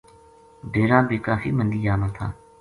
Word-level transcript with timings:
ڈیرا 0.71 0.99
بھی 1.09 1.17
کافی 1.27 1.49
مندی 1.57 1.79
جا 1.85 1.95
ماتھا 1.99 2.27